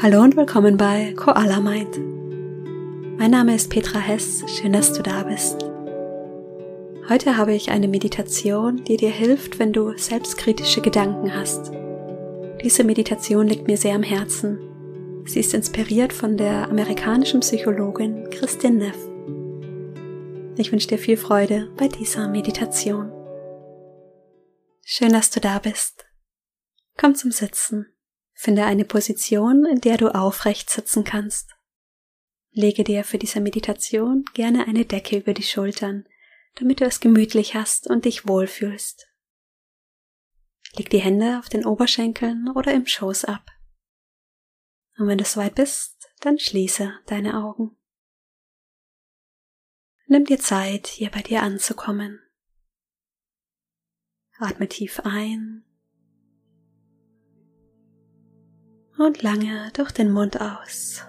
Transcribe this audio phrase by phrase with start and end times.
[0.00, 1.98] Hallo und willkommen bei Koala Mind.
[3.18, 5.64] Mein Name ist Petra Hess, schön, dass du da bist.
[7.08, 11.72] Heute habe ich eine Meditation, die dir hilft, wenn du selbstkritische Gedanken hast.
[12.62, 14.60] Diese Meditation liegt mir sehr am Herzen.
[15.26, 18.98] Sie ist inspiriert von der amerikanischen Psychologin Christine Neff.
[20.58, 23.10] Ich wünsche dir viel Freude bei dieser Meditation.
[24.84, 26.06] Schön, dass du da bist.
[26.96, 27.97] Komm zum Sitzen.
[28.40, 31.56] Finde eine Position, in der du aufrecht sitzen kannst.
[32.52, 36.06] Lege dir für diese Meditation gerne eine Decke über die Schultern,
[36.54, 39.08] damit du es gemütlich hast und dich wohlfühlst.
[40.76, 43.44] Leg die Hände auf den Oberschenkeln oder im Schoß ab.
[44.98, 47.76] Und wenn du soweit bist, dann schließe deine Augen.
[50.06, 52.20] Nimm dir Zeit, hier bei dir anzukommen.
[54.38, 55.64] Atme tief ein
[58.98, 61.02] und lange durch den Mund aus.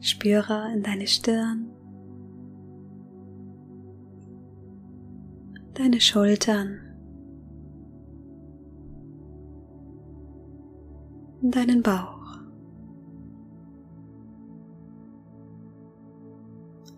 [0.00, 1.70] Spüre in deine Stirn,
[5.74, 6.80] deine Schultern,
[11.40, 12.38] in deinen Bauch.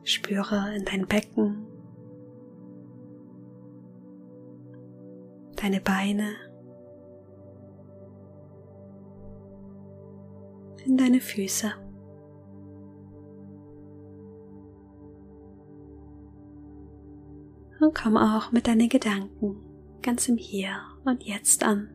[0.04, 1.73] Spüre in dein Becken.
[5.64, 6.34] Deine Beine,
[10.84, 11.72] in deine Füße.
[17.80, 19.56] Und komm auch mit deinen Gedanken
[20.02, 21.88] ganz im Hier und Jetzt an.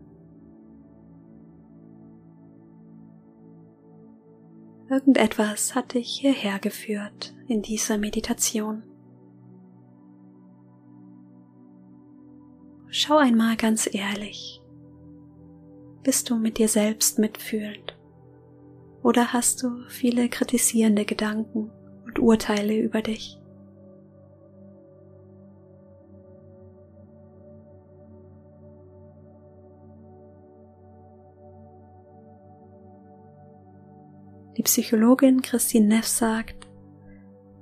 [4.90, 8.82] Irgendetwas hat dich hierher geführt in dieser Meditation.
[13.02, 14.62] Schau einmal ganz ehrlich.
[16.04, 17.98] Bist du mit dir selbst mitfühlend?
[19.04, 21.72] Oder hast du viele kritisierende Gedanken
[22.06, 23.40] und Urteile über dich?
[34.58, 36.68] Die Psychologin Christine Neff sagt,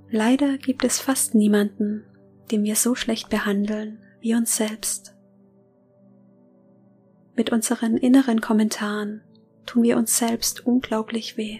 [0.09, 2.05] leider gibt es fast niemanden,
[2.49, 5.13] den wir so schlecht behandeln wie uns selbst.
[7.37, 9.21] Mit unseren inneren Kommentaren
[9.67, 11.59] tun wir uns selbst unglaublich weh.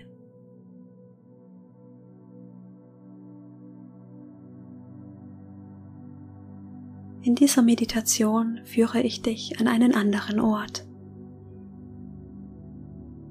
[7.22, 10.88] In dieser Meditation führe ich dich an einen anderen Ort.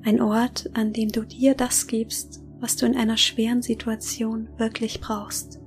[0.05, 5.01] Ein Ort, an dem du dir das gibst, was du in einer schweren Situation wirklich
[5.01, 5.61] brauchst.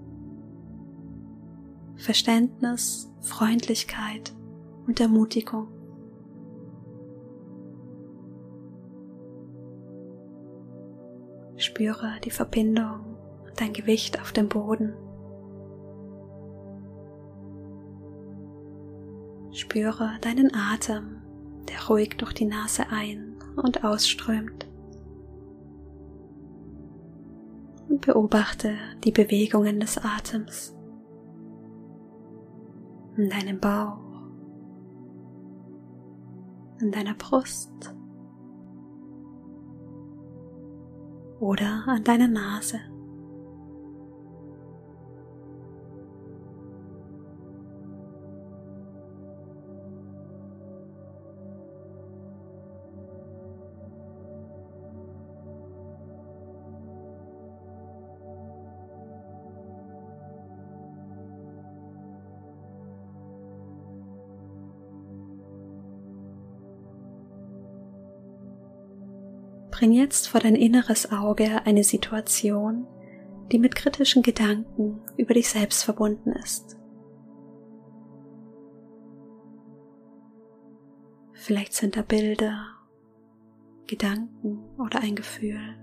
[1.98, 4.34] Verständnis, Freundlichkeit
[4.88, 5.79] und Ermutigung.
[11.80, 14.94] Spüre die Verbindung und dein Gewicht auf dem Boden.
[19.54, 21.22] Spüre deinen Atem,
[21.70, 24.68] der ruhig durch die Nase ein- und ausströmt.
[27.88, 28.74] Und beobachte
[29.06, 30.76] die Bewegungen des Atems
[33.16, 34.02] in deinem Bauch,
[36.82, 37.96] in deiner Brust
[41.40, 42.82] oder an deiner Nase.
[69.80, 72.86] Bring jetzt vor dein inneres Auge eine Situation,
[73.50, 76.76] die mit kritischen Gedanken über dich selbst verbunden ist.
[81.32, 82.76] Vielleicht sind da Bilder,
[83.88, 85.78] Gedanken oder ein Gefühl.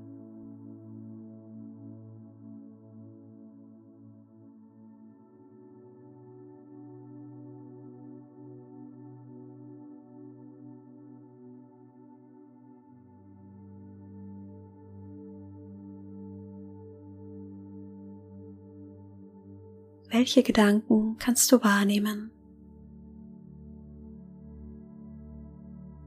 [20.18, 22.30] Welche Gedanken kannst du wahrnehmen?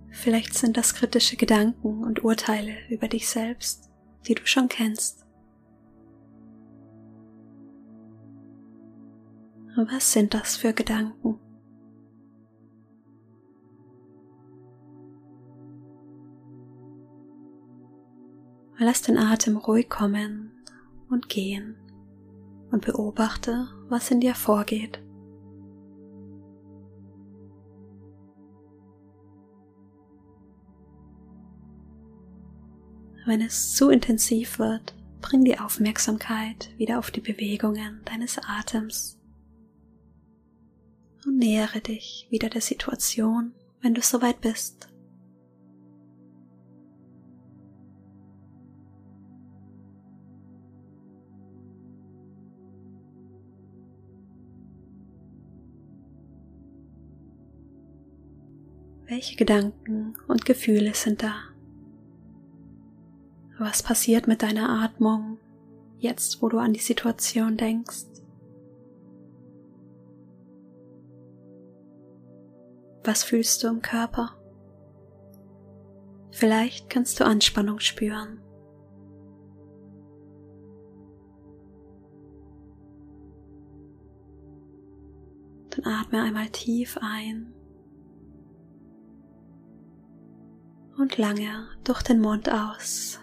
[0.09, 3.91] Vielleicht sind das kritische Gedanken und Urteile über dich selbst,
[4.27, 5.27] die du schon kennst.
[9.75, 11.39] Was sind das für Gedanken?
[18.79, 20.51] Lass den Atem ruhig kommen
[21.11, 21.75] und gehen
[22.71, 25.01] und beobachte, was in dir vorgeht.
[33.25, 39.19] Wenn es zu intensiv wird, bring die Aufmerksamkeit wieder auf die Bewegungen deines Atems
[41.25, 44.89] und nähere dich wieder der Situation, wenn du soweit bist.
[59.09, 61.33] Welche Gedanken und Gefühle sind da?
[63.57, 65.39] Was passiert mit deiner Atmung
[65.97, 68.05] jetzt, wo du an die Situation denkst?
[73.03, 74.35] Was fühlst du im Körper?
[76.29, 78.39] Vielleicht kannst du Anspannung spüren.
[85.71, 87.55] Dann atme einmal tief ein
[91.09, 93.19] und lange durch den Mund aus.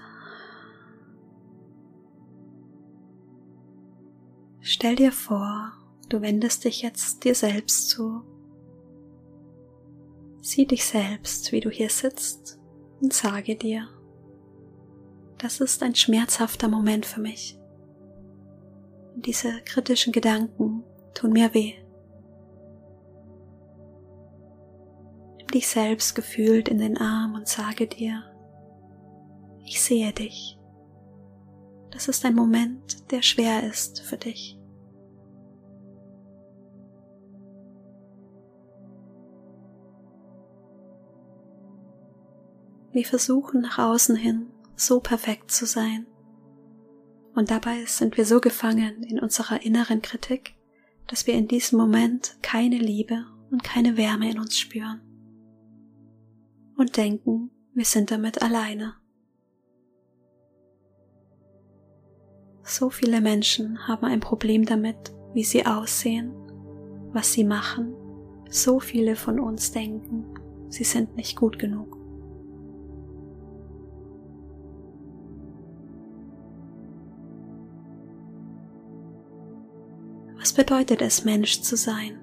[4.60, 5.72] Stell dir vor,
[6.08, 8.22] du wendest dich jetzt dir selbst zu.
[10.40, 12.58] Sieh dich selbst, wie du hier sitzt
[13.00, 13.88] und sage dir,
[15.38, 17.56] das ist ein schmerzhafter Moment für mich.
[19.14, 20.82] Diese kritischen Gedanken
[21.14, 21.74] tun mir weh.
[25.46, 28.24] Nimm dich selbst gefühlt in den Arm und sage dir,
[29.64, 30.58] ich sehe dich.
[31.92, 34.58] Das ist ein Moment, der schwer ist für dich.
[42.92, 46.06] Wir versuchen nach außen hin so perfekt zu sein.
[47.36, 50.56] Und dabei sind wir so gefangen in unserer inneren Kritik,
[51.06, 55.05] dass wir in diesem Moment keine Liebe und keine Wärme in uns spüren.
[56.76, 58.94] Und denken, wir sind damit alleine.
[62.62, 66.32] So viele Menschen haben ein Problem damit, wie sie aussehen,
[67.12, 67.94] was sie machen.
[68.50, 70.24] So viele von uns denken,
[70.68, 71.96] sie sind nicht gut genug.
[80.38, 82.18] Was bedeutet es, Mensch zu sein?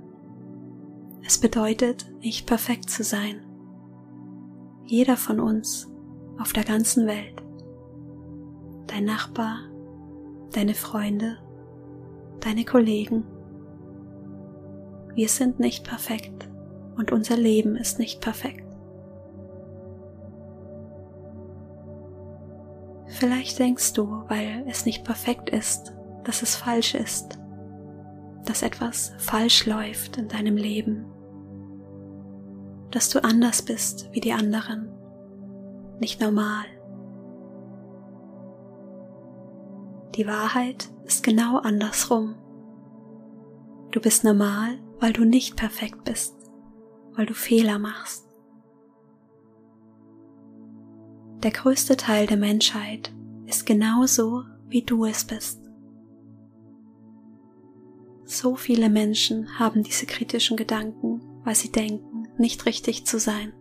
[1.25, 3.42] Es bedeutet, nicht perfekt zu sein.
[4.95, 5.91] Jeder von uns
[6.37, 7.41] auf der ganzen Welt.
[8.85, 9.61] Dein Nachbar,
[10.51, 11.39] deine Freunde,
[12.41, 13.25] deine Kollegen.
[15.15, 16.47] Wir sind nicht perfekt
[16.95, 18.67] und unser Leben ist nicht perfekt.
[23.07, 25.91] Vielleicht denkst du, weil es nicht perfekt ist,
[26.23, 27.39] dass es falsch ist
[28.45, 31.05] dass etwas falsch läuft in deinem Leben,
[32.93, 34.87] dass du anders bist wie die anderen,
[35.99, 36.65] nicht normal.
[40.15, 42.35] Die Wahrheit ist genau andersrum.
[43.89, 46.35] Du bist normal, weil du nicht perfekt bist,
[47.13, 48.29] weil du Fehler machst.
[51.41, 53.11] Der größte Teil der Menschheit
[53.47, 55.59] ist genauso, wie du es bist.
[58.23, 63.53] So viele Menschen haben diese kritischen Gedanken, weil sie denken, nicht richtig zu sein.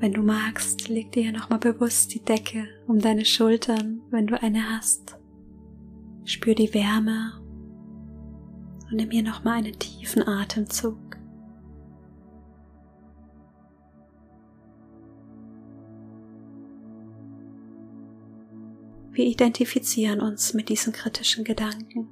[0.00, 4.70] Wenn du magst, leg dir nochmal bewusst die Decke um deine Schultern, wenn du eine
[4.70, 5.18] hast.
[6.24, 7.32] Spür die Wärme
[8.88, 10.98] und nimm hier nochmal einen tiefen Atemzug.
[19.10, 22.08] Wir identifizieren uns mit diesen kritischen Gedanken.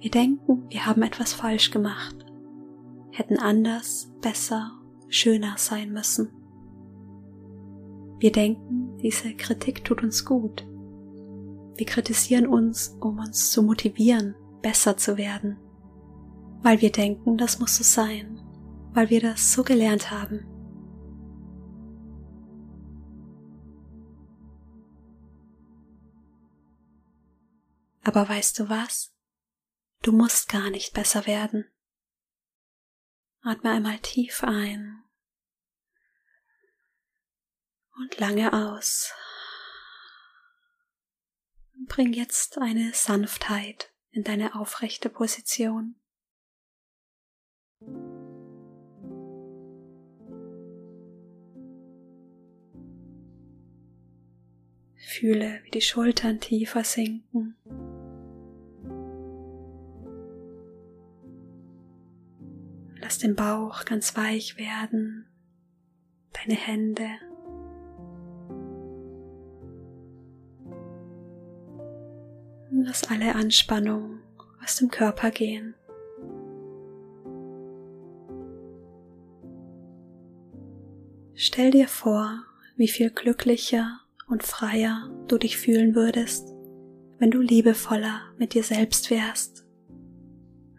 [0.00, 2.14] Wir denken, wir haben etwas falsch gemacht,
[3.10, 4.70] hätten anders, besser,
[5.08, 6.30] schöner sein müssen.
[8.20, 10.64] Wir denken, diese Kritik tut uns gut.
[11.76, 15.56] Wir kritisieren uns, um uns zu motivieren, besser zu werden,
[16.62, 18.40] weil wir denken, das muss so sein,
[18.92, 20.46] weil wir das so gelernt haben.
[28.04, 29.12] Aber weißt du was?
[30.02, 31.70] Du musst gar nicht besser werden.
[33.42, 35.02] Atme einmal tief ein
[37.96, 39.12] und lange aus.
[41.86, 46.00] Bring jetzt eine Sanftheit in deine aufrechte Position.
[54.94, 57.57] Fühle, wie die Schultern tiefer sinken
[63.18, 65.26] Lass den Bauch ganz weich werden,
[66.34, 67.08] deine Hände.
[72.70, 74.20] Lass alle Anspannung
[74.62, 75.74] aus dem Körper gehen.
[81.34, 82.44] Stell dir vor,
[82.76, 83.98] wie viel glücklicher
[84.28, 86.54] und freier du dich fühlen würdest,
[87.18, 89.66] wenn du liebevoller mit dir selbst wärst,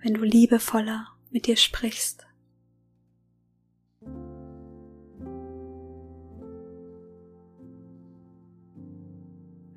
[0.02, 2.29] wenn du liebevoller mit dir sprichst.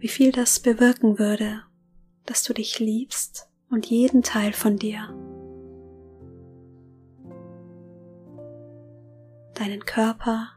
[0.02, 1.62] Wie viel das bewirken würde,
[2.26, 5.06] dass du dich liebst und jeden Teil von dir.
[9.54, 10.48] Deinen Körper,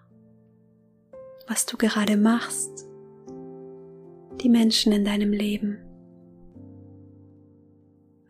[1.48, 2.88] was du gerade machst,
[4.42, 5.78] die Menschen in deinem Leben.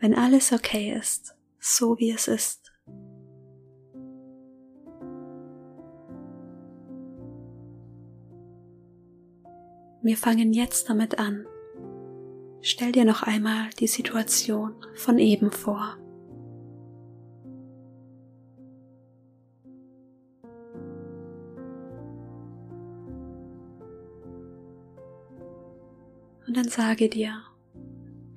[0.02, 2.65] Wenn alles okay ist, so wie es ist.
[10.06, 11.48] Wir fangen jetzt damit an.
[12.62, 15.98] Stell dir noch einmal die Situation von eben vor.
[26.46, 27.42] Und dann sage dir,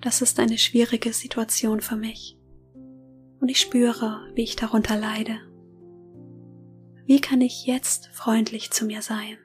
[0.01, 2.39] das ist eine schwierige Situation für mich.
[3.41, 5.37] Und ich spüre, wie ich darunter leide.
[7.05, 9.37] Wie kann ich jetzt freundlich zu mir sein?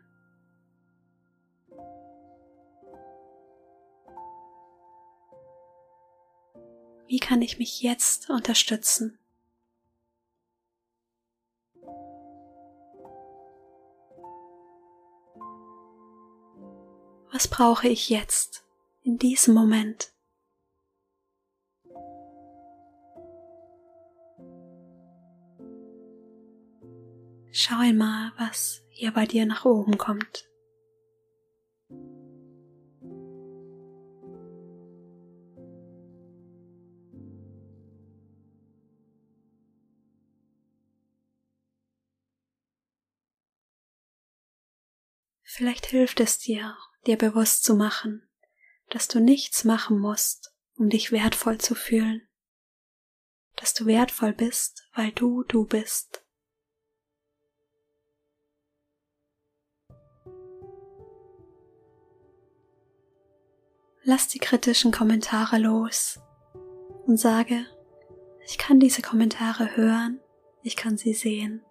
[7.13, 9.19] Wie kann ich mich jetzt unterstützen?
[17.31, 18.65] Was brauche ich jetzt,
[19.03, 20.11] in diesem Moment?
[27.51, 30.49] Schau einmal, was hier bei dir nach oben kommt.
[45.55, 48.27] Vielleicht hilft es dir, dir bewusst zu machen,
[48.89, 52.27] dass du nichts machen musst, um dich wertvoll zu fühlen,
[53.57, 56.25] dass du wertvoll bist, weil du du bist.
[64.01, 66.19] Lass die kritischen Kommentare los
[67.05, 67.67] und sage,
[68.47, 70.19] ich kann diese Kommentare hören,
[70.63, 71.63] ich kann sie sehen,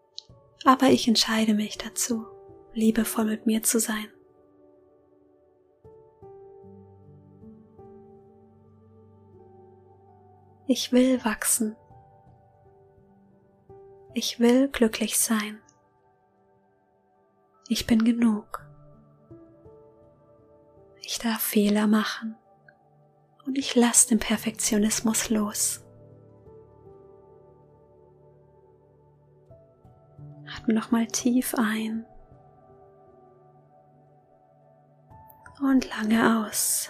[0.63, 2.32] aber ich entscheide mich dazu
[2.75, 4.09] liebevoll mit mir zu sein.
[10.67, 11.77] Ich will wachsen.
[14.15, 15.61] Ich will glücklich sein.
[17.69, 18.67] Ich bin genug.
[21.01, 22.37] Ich darf Fehler machen
[23.45, 25.85] und ich lasse den Perfektionismus los.
[30.47, 32.07] Atme nochmal tief ein
[35.63, 36.89] und lange aus.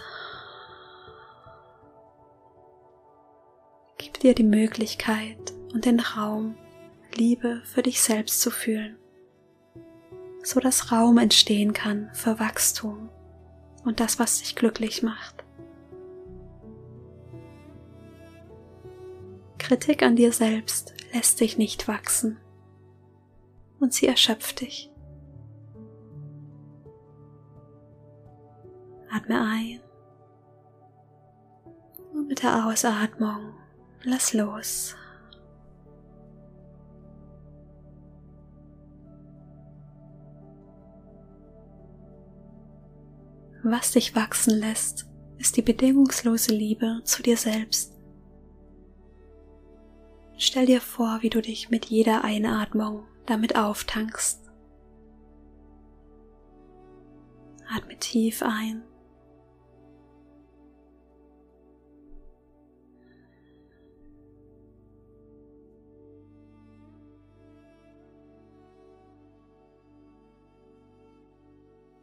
[3.98, 6.56] Gib dir die Möglichkeit und den Raum,
[7.14, 8.96] Liebe für dich selbst zu fühlen,
[10.42, 13.10] so dass Raum entstehen kann für Wachstum
[13.84, 15.44] und das, was dich glücklich macht.
[19.58, 22.38] Kritik an dir selbst lässt dich nicht wachsen
[23.78, 24.91] und sie erschöpft dich.
[29.14, 29.80] Atme ein
[32.14, 33.52] und mit der Ausatmung
[34.04, 34.96] lass los.
[43.62, 45.06] Was dich wachsen lässt,
[45.38, 47.94] ist die bedingungslose Liebe zu dir selbst.
[50.38, 54.40] Stell dir vor, wie du dich mit jeder Einatmung damit auftankst.
[57.68, 58.82] Atme tief ein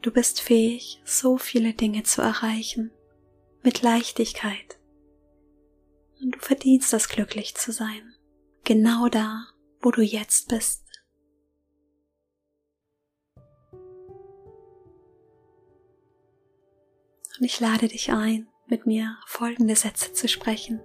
[0.02, 2.92] Du bist fähig, so viele Dinge zu erreichen,
[3.64, 4.80] mit Leichtigkeit.
[6.22, 8.16] Und du verdienst das glücklich zu sein,
[8.64, 9.48] genau da,
[9.82, 10.86] wo du jetzt bist.
[17.40, 20.82] Und ich lade dich ein, mit mir folgende Sätze zu sprechen.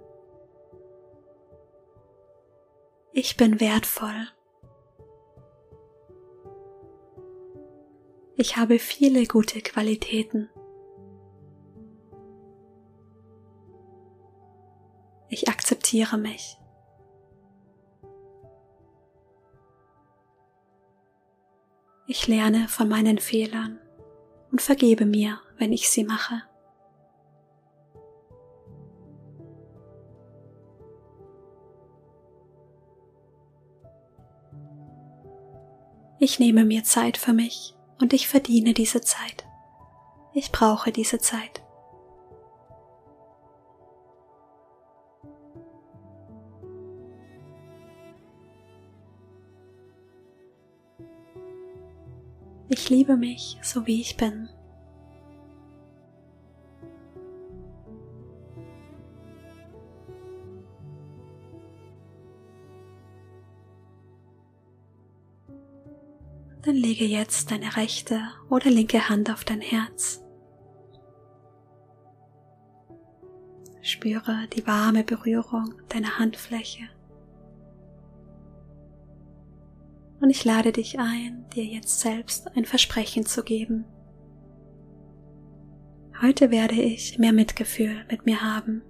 [3.11, 4.27] Ich bin wertvoll.
[8.37, 10.49] Ich habe viele gute Qualitäten.
[15.29, 16.57] Ich akzeptiere mich.
[22.07, 23.79] Ich lerne von meinen Fehlern
[24.51, 26.41] und vergebe mir, wenn ich sie mache.
[36.19, 39.45] Ich nehme mir Zeit für mich und ich verdiene diese Zeit.
[40.33, 41.61] Ich brauche diese Zeit.
[52.67, 54.49] Ich liebe mich so wie ich bin.
[66.65, 68.19] Dann lege jetzt deine rechte
[68.49, 70.23] oder linke Hand auf dein Herz.
[73.81, 76.89] Spüre die warme Berührung deiner Handfläche.
[80.19, 83.85] Und ich lade dich ein, dir jetzt selbst ein Versprechen zu geben.
[86.19, 88.81] Heute werde ich mehr Mitgefühl mit mir haben.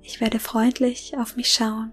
[0.00, 1.92] Ich werde freundlich auf mich schauen.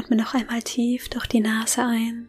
[0.00, 2.26] Atme noch einmal tief durch die Nase ein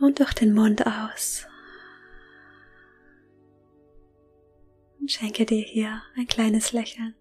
[0.00, 1.46] und durch den Mund aus.
[4.98, 7.14] Und schenke dir hier ein kleines Lächeln.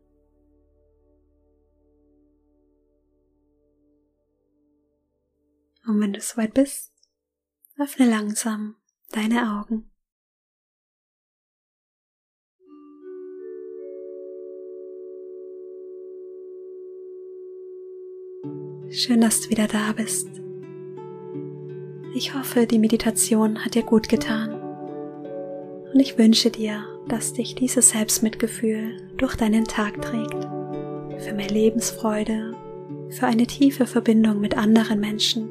[5.86, 6.94] Und wenn du soweit bist,
[7.78, 8.78] öffne langsam
[9.10, 9.91] deine Augen.
[18.94, 20.28] Schön, dass du wieder da bist.
[22.14, 24.54] Ich hoffe, die Meditation hat dir gut getan.
[25.94, 30.46] Und ich wünsche dir, dass dich dieses Selbstmitgefühl durch deinen Tag trägt.
[31.20, 32.54] Für mehr Lebensfreude,
[33.08, 35.48] für eine tiefe Verbindung mit anderen Menschen,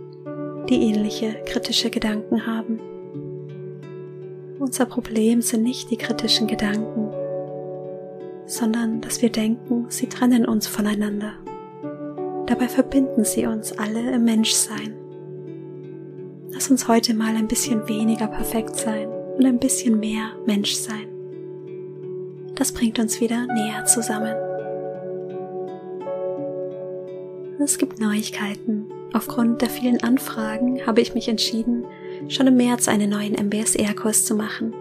[0.68, 2.78] die ähnliche kritische Gedanken haben.
[4.58, 7.10] Unser Problem sind nicht die kritischen Gedanken,
[8.44, 11.38] sondern dass wir denken, sie trennen uns voneinander.
[12.50, 14.96] Dabei verbinden sie uns alle im Menschsein.
[16.50, 19.08] Lass uns heute mal ein bisschen weniger perfekt sein
[19.38, 21.06] und ein bisschen mehr Mensch sein.
[22.56, 24.34] Das bringt uns wieder näher zusammen.
[27.62, 28.86] Es gibt Neuigkeiten.
[29.12, 31.84] Aufgrund der vielen Anfragen habe ich mich entschieden,
[32.26, 34.74] schon im März einen neuen MBSR-Kurs zu machen.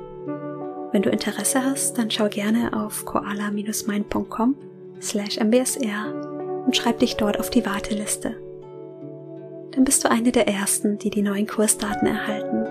[0.91, 4.55] Wenn du Interesse hast, dann schau gerne auf koala-mind.com
[4.99, 6.28] slash mbsr
[6.69, 8.35] und schreib dich dort auf die Warteliste.
[9.71, 12.61] Dann bist du eine der ersten, die die neuen Kursdaten erhalten.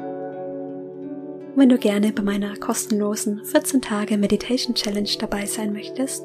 [1.51, 6.25] Und wenn du gerne bei meiner kostenlosen 14 Tage Meditation Challenge dabei sein möchtest,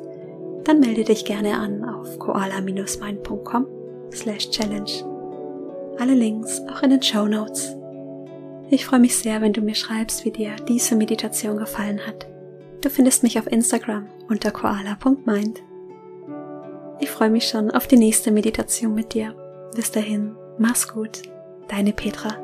[0.66, 3.66] dann melde dich gerne an auf koala-mind.com
[4.14, 4.92] slash challenge.
[5.98, 7.76] Alle Links auch in den Show Notes.
[8.70, 12.28] Ich freue mich sehr, wenn du mir schreibst, wie dir diese Meditation gefallen hat.
[12.82, 15.64] Du findest mich auf Instagram unter koala.mind.
[17.04, 19.36] Ich freue mich schon auf die nächste Meditation mit dir.
[19.76, 21.24] Bis dahin, mach's gut,
[21.68, 22.38] deine Petra.